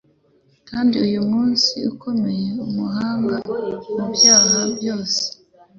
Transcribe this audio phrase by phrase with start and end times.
[0.69, 3.35] kandi uyu muzi ukomeye umuhanga
[3.95, 5.21] mubyaha byose